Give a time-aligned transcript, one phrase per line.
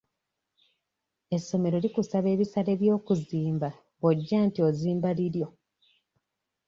[1.35, 3.69] Essomero likusaba ebisale by'okuzimba
[3.99, 5.47] bw'ojja nti ozimba liryo.